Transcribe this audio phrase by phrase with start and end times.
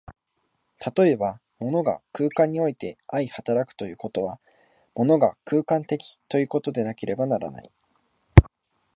[0.97, 4.39] 例えば、物が空間において相働くということは、
[4.95, 7.71] 物が空間的ということでなければならない。